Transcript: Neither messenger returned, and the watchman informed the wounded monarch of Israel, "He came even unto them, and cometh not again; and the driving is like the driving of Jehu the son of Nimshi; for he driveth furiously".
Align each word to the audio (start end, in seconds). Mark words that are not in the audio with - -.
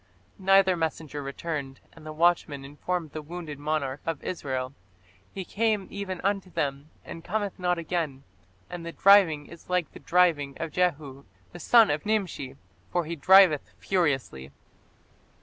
Neither 0.39 0.75
messenger 0.75 1.21
returned, 1.21 1.79
and 1.93 2.07
the 2.07 2.11
watchman 2.11 2.65
informed 2.65 3.11
the 3.11 3.21
wounded 3.21 3.59
monarch 3.59 4.01
of 4.03 4.23
Israel, 4.23 4.73
"He 5.31 5.45
came 5.45 5.87
even 5.91 6.19
unto 6.23 6.49
them, 6.49 6.89
and 7.05 7.23
cometh 7.23 7.59
not 7.59 7.77
again; 7.77 8.23
and 8.67 8.83
the 8.83 8.93
driving 8.93 9.45
is 9.45 9.69
like 9.69 9.91
the 9.91 9.99
driving 9.99 10.57
of 10.59 10.71
Jehu 10.71 11.25
the 11.51 11.59
son 11.59 11.91
of 11.91 12.03
Nimshi; 12.03 12.55
for 12.89 13.05
he 13.05 13.15
driveth 13.15 13.75
furiously". 13.77 14.49